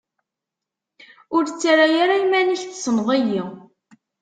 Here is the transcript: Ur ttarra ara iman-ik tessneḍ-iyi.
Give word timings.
Ur 1.35 1.43
ttarra 1.45 1.87
ara 2.03 2.15
iman-ik 2.23 2.61
tessneḍ-iyi. 2.69 3.43